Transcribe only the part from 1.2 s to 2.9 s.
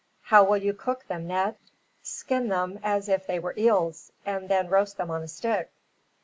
Ned?" "Skin them